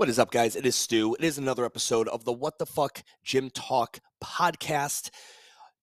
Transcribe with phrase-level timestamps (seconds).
[0.00, 0.56] What is up, guys?
[0.56, 1.14] It is Stu.
[1.16, 5.10] It is another episode of the What the Fuck Gym Talk podcast.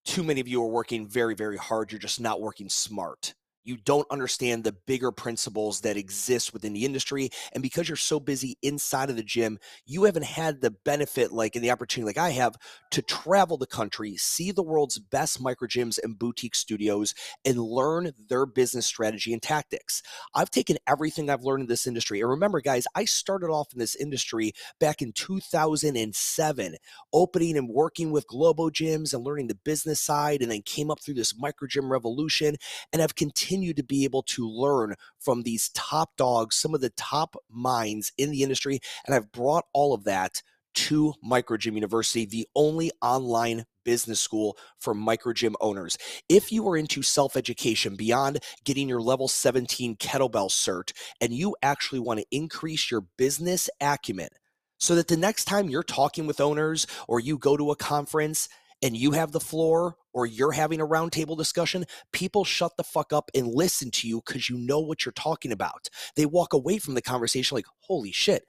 [0.06, 1.92] Too many of you are working very, very hard.
[1.92, 3.36] You're just not working smart
[3.68, 7.30] you don't understand the bigger principles that exist within the industry.
[7.52, 11.56] And because you're so busy inside of the gym, you haven't had the benefit, like
[11.58, 12.56] in the opportunity, like I have,
[12.92, 18.14] to travel the country, see the world's best micro gyms and boutique studios, and learn
[18.30, 20.02] their business strategy and tactics.
[20.34, 22.22] I've taken everything I've learned in this industry.
[22.22, 26.76] And remember, guys, I started off in this industry back in 2007,
[27.12, 31.02] opening and working with Globo gyms and learning the business side, and then came up
[31.02, 32.56] through this micro gym revolution.
[32.94, 36.82] And I've continued continue to be able to learn from these top dogs, some of
[36.82, 38.80] the top minds in the industry.
[39.06, 40.44] And I've brought all of that
[40.76, 45.98] to Microgym University, the only online business school for microgym owners.
[46.30, 51.56] If you are into self education beyond getting your level 17 kettlebell cert and you
[51.64, 54.30] actually want to increase your business acumen
[54.78, 58.48] so that the next time you're talking with owners or you go to a conference,
[58.82, 63.14] and you have the floor or you're having a roundtable discussion, people shut the fuck
[63.14, 65.90] up and listen to you because you know what you're talking about.
[66.16, 68.44] They walk away from the conversation like, holy shit,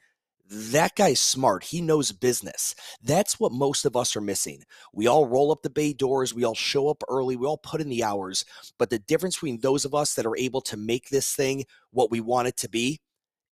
[0.51, 1.65] that guy's smart.
[1.65, 2.75] He knows business.
[3.03, 4.63] That's what most of us are missing.
[4.95, 6.35] We all roll up the bay doors.
[6.35, 7.37] We all show up early.
[7.37, 8.45] We all put in the hours.
[8.79, 12.11] But the difference between those of us that are able to make this thing what
[12.11, 13.01] we want it to be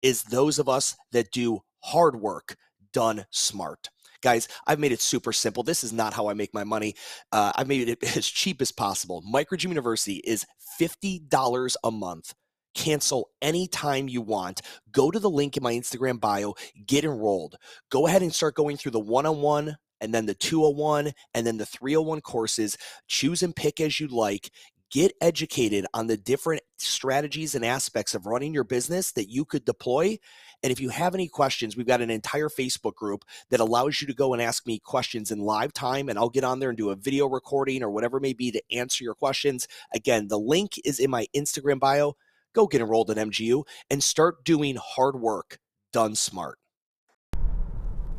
[0.01, 2.55] is those of us that do hard work
[2.93, 3.89] done smart.
[4.25, 5.61] Guys, I've made it super simple.
[5.61, 6.95] This is not how I make my money.
[7.31, 9.21] Uh, I've made it as cheap as possible.
[9.21, 10.47] Microgym University is
[10.81, 12.33] $50 a month.
[12.73, 14.63] Cancel anytime you want.
[14.91, 16.55] Go to the link in my Instagram bio,
[16.87, 17.57] get enrolled.
[17.91, 21.45] Go ahead and start going through the one on one and then the 201 and
[21.45, 22.79] then the 301 courses.
[23.07, 24.49] Choose and pick as you like
[24.91, 29.65] get educated on the different strategies and aspects of running your business that you could
[29.65, 30.17] deploy.
[30.63, 34.07] And if you have any questions, we've got an entire Facebook group that allows you
[34.07, 36.77] to go and ask me questions in live time, and I'll get on there and
[36.77, 39.67] do a video recording or whatever it may be to answer your questions.
[39.93, 42.15] Again, the link is in my Instagram bio.
[42.53, 45.59] Go get enrolled in MGU and start doing hard work
[45.91, 46.57] done smart.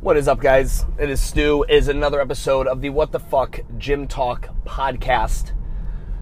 [0.00, 0.84] What is up, guys?
[0.98, 1.64] It is Stu.
[1.64, 5.52] It is another episode of the What the Fuck Gym Talk podcast.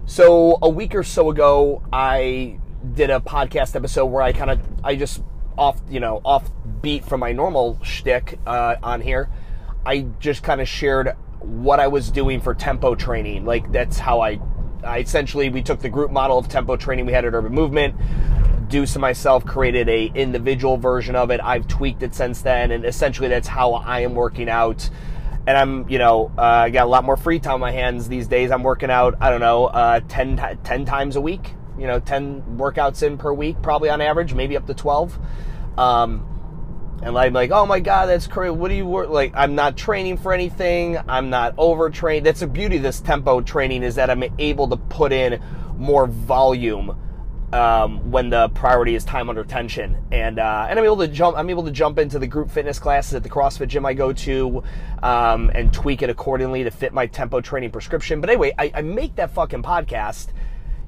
[0.05, 2.59] So a week or so ago, I
[2.93, 5.23] did a podcast episode where I kind of I just
[5.57, 6.49] off you know off
[6.81, 9.29] beat from my normal shtick uh, on here.
[9.83, 13.45] I just kind of shared what I was doing for tempo training.
[13.45, 14.39] Like that's how I,
[14.83, 17.95] I essentially we took the group model of tempo training we had at Urban Movement.
[18.69, 21.39] Deuce and myself created a individual version of it.
[21.41, 24.89] I've tweaked it since then, and essentially that's how I am working out
[25.47, 28.07] and I'm, you know, uh, I got a lot more free time on my hands
[28.07, 28.51] these days.
[28.51, 32.57] I'm working out, I don't know, uh, 10, 10 times a week, you know, 10
[32.57, 35.17] workouts in per week, probably on average, maybe up to 12.
[35.77, 38.51] Um, and I'm like, oh my God, that's crazy.
[38.51, 39.09] What do you work?
[39.09, 40.97] Like, I'm not training for anything.
[41.07, 42.25] I'm not overtrained.
[42.25, 45.41] That's the beauty of this tempo training is that I'm able to put in
[45.77, 46.97] more volume
[47.55, 49.97] um, when the priority is time under tension.
[50.11, 51.37] And uh, and I'm able to jump.
[51.37, 54.11] I'm able to jump into the group fitness classes at the CrossFit gym I go
[54.11, 54.61] to,
[55.01, 58.19] um, and tweak it accordingly to fit my tempo training prescription.
[58.19, 60.27] But anyway, I, I make that fucking podcast.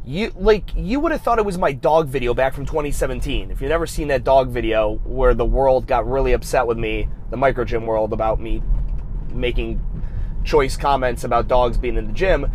[0.06, 3.50] You like you would have thought it was my dog video back from 2017.
[3.50, 7.08] If you've never seen that dog video where the world got really upset with me,
[7.30, 8.62] the micro gym world about me
[9.34, 9.82] making
[10.44, 12.50] choice comments about dogs being in the gym,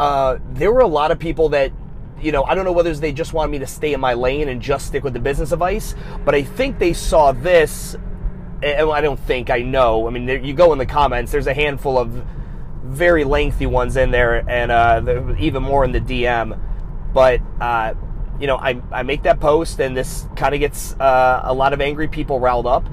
[0.00, 1.72] uh, there were a lot of people that
[2.20, 4.48] you know, I don't know whether they just wanted me to stay in my lane
[4.48, 7.96] and just stick with the business advice, but I think they saw this.
[8.60, 10.08] And I don't think I know.
[10.08, 11.30] I mean, you go in the comments.
[11.30, 12.24] There's a handful of
[12.82, 16.58] very lengthy ones in there, and uh, even more in the DM.
[17.12, 17.94] But uh,
[18.40, 21.72] you know, I I make that post, and this kind of gets uh, a lot
[21.72, 22.84] of angry people riled up.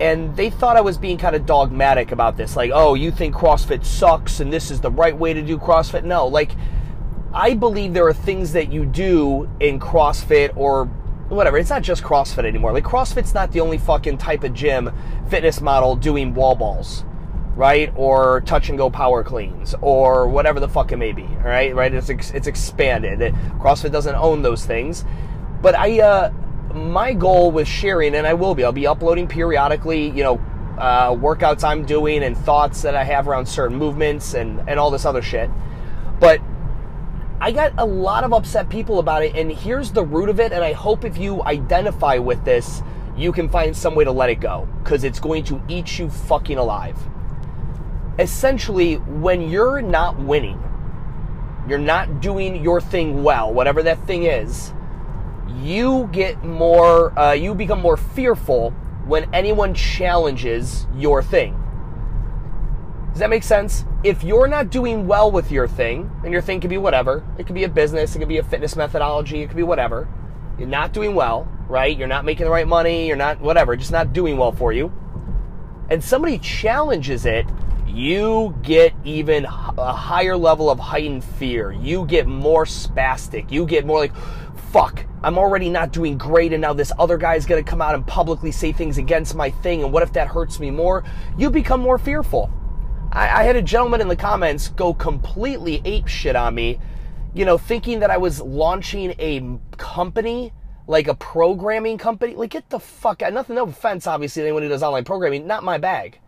[0.00, 3.34] And they thought I was being kind of dogmatic about this, like, oh, you think
[3.34, 6.04] CrossFit sucks, and this is the right way to do CrossFit.
[6.04, 6.52] No, like
[7.32, 10.86] I believe there are things that you do in CrossFit or
[11.28, 11.58] whatever.
[11.58, 12.72] It's not just CrossFit anymore.
[12.72, 14.90] Like CrossFit's not the only fucking type of gym
[15.28, 17.04] fitness model doing wall balls,
[17.54, 17.92] right?
[17.96, 21.24] Or touch and go power cleans or whatever the fuck it may be.
[21.24, 21.74] Right?
[21.74, 21.92] Right?
[21.92, 23.18] It's it's expanded.
[23.60, 25.04] CrossFit doesn't own those things,
[25.60, 26.30] but I uh,
[26.72, 30.10] my goal with sharing, and I will be, I'll be uploading periodically.
[30.10, 30.40] You know.
[30.78, 34.92] Uh, workouts I'm doing and thoughts that I have around certain movements and, and all
[34.92, 35.50] this other shit.
[36.20, 36.40] But
[37.40, 40.52] I got a lot of upset people about it, and here's the root of it.
[40.52, 42.82] And I hope if you identify with this,
[43.16, 46.10] you can find some way to let it go because it's going to eat you
[46.10, 46.98] fucking alive.
[48.18, 50.60] Essentially, when you're not winning,
[51.68, 54.72] you're not doing your thing well, whatever that thing is,
[55.60, 58.70] you get more, uh, you become more fearful
[59.06, 61.54] when anyone challenges your thing.
[63.12, 63.84] Does that make sense?
[64.04, 67.46] If you're not doing well with your thing, and your thing could be whatever, it
[67.46, 70.08] could be a business, it could be a fitness methodology, it could be whatever.
[70.56, 71.98] You're not doing well, right?
[71.98, 74.92] You're not making the right money, you're not whatever, just not doing well for you.
[75.90, 77.44] And somebody challenges it,
[77.88, 81.72] you get even a higher level of heightened fear.
[81.72, 83.50] You get more spastic.
[83.50, 84.14] You get more like,
[84.70, 88.06] fuck, I'm already not doing great, and now this other guy's gonna come out and
[88.06, 91.02] publicly say things against my thing, and what if that hurts me more?
[91.36, 92.52] You become more fearful.
[93.12, 96.78] I, I had a gentleman in the comments go completely ape shit on me,
[97.34, 100.52] you know, thinking that I was launching a company,
[100.86, 102.34] like a programming company.
[102.34, 103.32] Like, get the fuck out.
[103.32, 106.18] Nothing, no offense, obviously, anyone who does online programming, not my bag.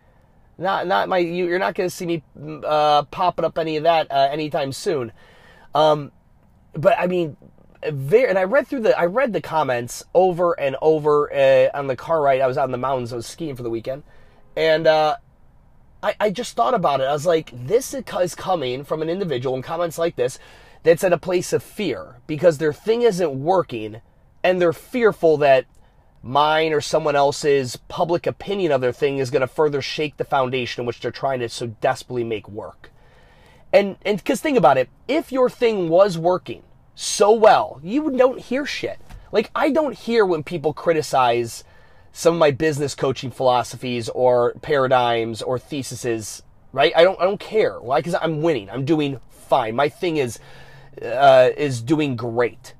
[0.57, 1.17] Not, not my.
[1.17, 2.23] You, are not going to see me
[2.63, 5.11] uh, popping up any of that uh, anytime soon.
[5.73, 6.11] Um,
[6.73, 7.35] but I mean,
[7.89, 8.29] very.
[8.29, 8.97] And I read through the.
[8.97, 12.41] I read the comments over and over uh, on the car ride.
[12.41, 13.11] I was out in the mountains.
[13.11, 14.03] I was skiing for the weekend,
[14.55, 15.15] and uh,
[16.03, 17.05] I, I just thought about it.
[17.05, 20.39] I was like, this is coming from an individual in comments like this
[20.83, 24.01] that's at a place of fear because their thing isn't working
[24.43, 25.65] and they're fearful that
[26.23, 30.23] mine or someone else's public opinion of their thing is going to further shake the
[30.23, 32.91] foundation which they're trying to so desperately make work.
[33.73, 36.63] And and because think about it, if your thing was working
[36.95, 38.99] so well, you don't hear shit.
[39.31, 41.63] Like I don't hear when people criticize
[42.11, 46.91] some of my business coaching philosophies or paradigms or theses, right?
[46.95, 47.79] I don't I don't care.
[47.79, 47.99] Why?
[47.99, 48.69] Because I'm winning.
[48.69, 49.75] I'm doing fine.
[49.75, 50.39] My thing is
[51.01, 52.73] uh, is doing great.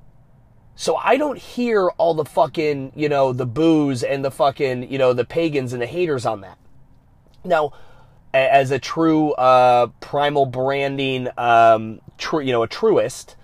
[0.74, 4.98] So I don't hear all the fucking, you know, the boos and the fucking, you
[4.98, 6.58] know, the pagans and the haters on that.
[7.44, 7.72] Now,
[8.32, 13.36] as a true uh, primal branding, um, true, you know, a truist,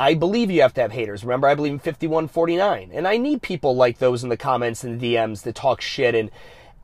[0.00, 1.24] I believe you have to have haters.
[1.24, 2.90] Remember, I believe in 5149.
[2.94, 6.14] And I need people like those in the comments and the DMs that talk shit
[6.14, 6.30] and,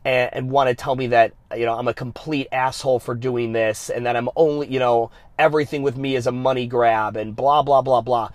[0.04, 3.52] and, and want to tell me that, you know, I'm a complete asshole for doing
[3.52, 7.34] this and that I'm only, you know, everything with me is a money grab and
[7.34, 8.28] blah, blah, blah, blah.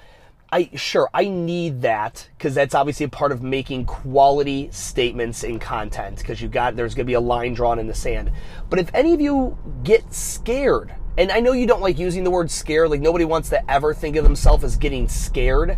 [0.51, 5.59] I, sure, I need that because that's obviously a part of making quality statements in
[5.59, 8.31] content because you got, there's going to be a line drawn in the sand.
[8.71, 12.31] But if any of you get scared and I know you don't like using the
[12.31, 15.77] word scared, like nobody wants to ever think of themselves as getting scared.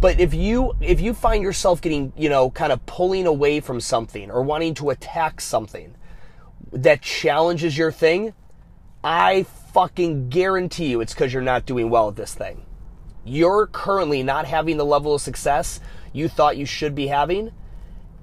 [0.00, 3.80] But if you if you find yourself getting, you know, kind of pulling away from
[3.80, 5.94] something or wanting to attack something
[6.72, 8.34] that challenges your thing,
[9.02, 12.62] I fucking guarantee you it's cuz you're not doing well at this thing.
[13.24, 15.80] You're currently not having the level of success
[16.12, 17.52] you thought you should be having,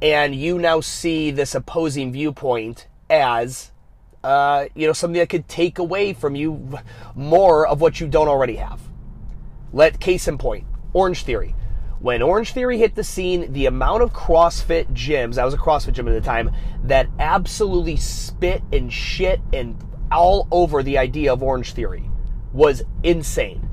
[0.02, 3.72] and you now see this opposing viewpoint as
[4.24, 6.78] uh, you know, something that could take away from you
[7.16, 8.82] more of what you don't already have.
[9.74, 11.56] Let case in point, Orange Theory.
[12.00, 15.94] When Orange Theory hit the scene, the amount of CrossFit gyms, I was a CrossFit
[15.94, 16.52] gym at the time,
[16.84, 19.78] that absolutely spit and shit and
[20.12, 22.10] all over the idea of Orange Theory
[22.52, 23.70] was insane.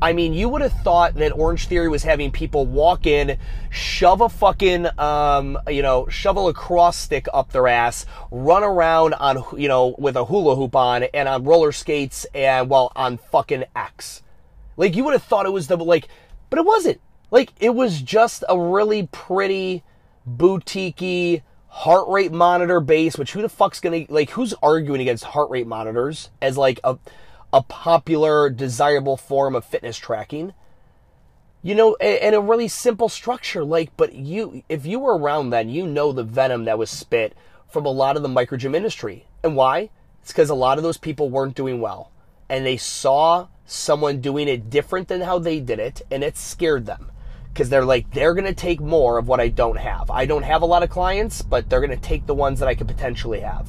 [0.00, 3.36] I mean, you would have thought that Orange Theory was having people walk in,
[3.70, 9.14] shove a fucking, um, you know, shovel a cross stick up their ass, run around
[9.14, 13.18] on, you know, with a hula hoop on and on roller skates and, well, on
[13.18, 14.22] fucking X.
[14.76, 16.06] Like, you would have thought it was the, like,
[16.48, 17.00] but it wasn't.
[17.32, 19.82] Like, it was just a really pretty,
[20.24, 25.50] boutique heart rate monitor base, which who the fuck's gonna, like, who's arguing against heart
[25.50, 26.98] rate monitors as, like, a,
[27.52, 30.52] a popular, desirable form of fitness tracking.
[31.62, 33.64] You know, and a really simple structure.
[33.64, 37.36] Like, but you, if you were around then, you know the venom that was spit
[37.68, 39.26] from a lot of the micro gym industry.
[39.42, 39.90] And why?
[40.22, 42.12] It's because a lot of those people weren't doing well.
[42.48, 46.86] And they saw someone doing it different than how they did it, and it scared
[46.86, 47.10] them.
[47.52, 50.10] Because they're like, they're going to take more of what I don't have.
[50.10, 52.68] I don't have a lot of clients, but they're going to take the ones that
[52.68, 53.68] I could potentially have.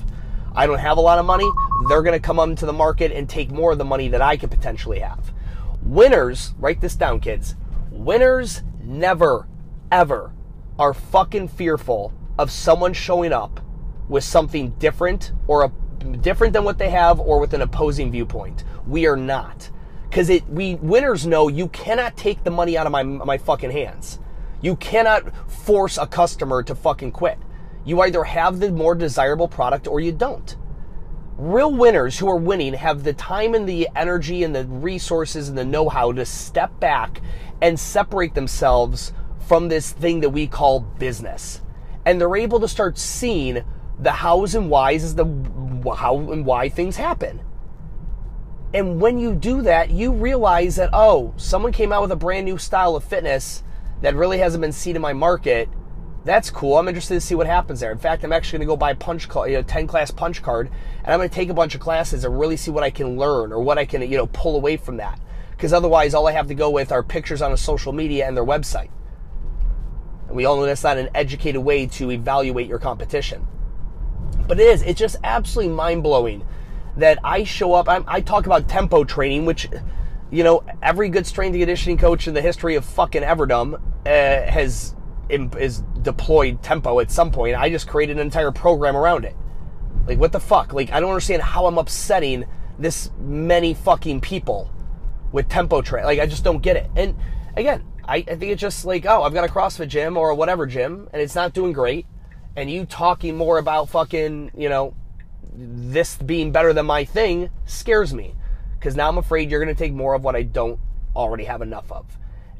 [0.60, 1.50] I don't have a lot of money.
[1.88, 4.36] They're going to come onto the market and take more of the money that I
[4.36, 5.32] could potentially have.
[5.82, 7.56] Winners, write this down, kids.
[7.92, 9.48] Winners never,
[9.90, 10.34] ever
[10.78, 13.62] are fucking fearful of someone showing up
[14.10, 15.70] with something different or a,
[16.18, 18.66] different than what they have or with an opposing viewpoint.
[18.86, 19.70] We are not.
[20.10, 23.72] Because it we winners know you cannot take the money out of my my fucking
[23.72, 24.20] hands.
[24.60, 27.38] You cannot force a customer to fucking quit.
[27.86, 30.56] You either have the more desirable product or you don't.
[31.38, 35.58] Real winners who are winning have the time and the energy and the resources and
[35.58, 37.22] the know how to step back
[37.62, 39.14] and separate themselves
[39.48, 41.62] from this thing that we call business.
[42.06, 43.64] And they're able to start seeing
[43.98, 45.26] the hows and whys as the
[45.96, 47.42] how and why things happen.
[48.74, 52.46] And when you do that, you realize that, oh, someone came out with a brand
[52.46, 53.64] new style of fitness
[54.02, 55.70] that really hasn't been seen in my market
[56.26, 56.78] That's cool.
[56.78, 57.92] I'm interested to see what happens there.
[57.92, 60.44] In fact, I'm actually going to go buy a punch you know, 10 class punch
[60.44, 60.70] card,
[61.04, 63.18] and I'm going to take a bunch of classes and really see what I can
[63.18, 65.20] learn or what I can, you know, pull away from that.
[65.52, 68.36] Because otherwise, all I have to go with are pictures on a social media and
[68.36, 68.90] their website.
[70.28, 73.48] And we all know that's not an educated way to evaluate your competition.
[74.48, 74.82] But it is.
[74.84, 76.46] It's just absolutely mind blowing
[76.98, 77.88] that I show up.
[77.88, 79.70] I'm, i talk about tempo training, which,
[80.32, 84.52] you know, every good strength and conditioning coach in the history of fucking Everdom uh,
[84.52, 84.96] has
[85.30, 87.56] is deployed tempo at some point.
[87.56, 89.36] I just created an entire program around it.
[90.08, 90.74] Like, what the fuck?
[90.74, 92.46] Like, I don't understand how I'm upsetting
[92.80, 94.72] this many fucking people
[95.32, 96.06] with tempo train.
[96.06, 96.90] Like, I just don't get it.
[96.96, 97.16] And
[97.56, 100.36] again, I, I think it's just like, oh, I've got a CrossFit gym or a
[100.36, 102.08] whatever gym, and it's not doing great.
[102.56, 104.96] And you talking more about fucking, you know,
[105.54, 108.34] this being better than my thing scares me.
[108.78, 110.80] Because now I'm afraid you're going to take more of what I don't
[111.16, 112.06] already have enough of.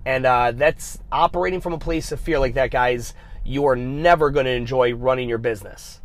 [0.06, 3.14] And uh, that's operating from a place of fear like that, guys.
[3.44, 6.02] You are never going to enjoy running your business.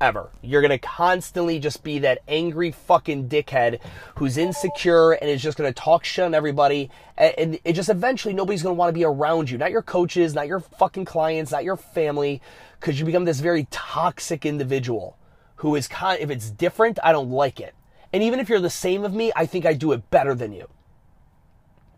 [0.00, 0.30] Ever.
[0.42, 3.80] You're going to constantly just be that angry fucking dickhead
[4.14, 6.88] who's insecure and is just going to talk shit on everybody.
[7.16, 9.58] And it just eventually nobody's going to want to be around you.
[9.58, 12.40] Not your coaches, not your fucking clients, not your family.
[12.78, 15.18] Because you become this very toxic individual
[15.56, 17.74] who is kind if it's different, I don't like it.
[18.12, 20.52] And even if you're the same of me, I think I do it better than
[20.52, 20.68] you.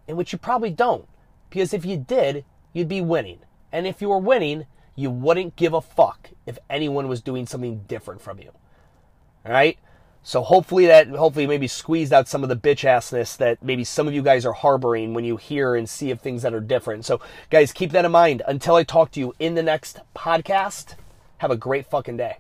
[0.08, 1.06] In which you probably don't.
[1.50, 3.40] Because if you did, you'd be winning.
[3.72, 4.66] And if you were winning,
[4.96, 8.50] you wouldn't give a fuck if anyone was doing something different from you.
[9.44, 9.78] All right?
[10.22, 14.06] So hopefully that hopefully maybe squeezed out some of the bitch assness that maybe some
[14.06, 17.06] of you guys are harboring when you hear and see of things that are different.
[17.06, 18.42] So guys, keep that in mind.
[18.46, 20.94] Until I talk to you in the next podcast,
[21.38, 22.36] have a great fucking day.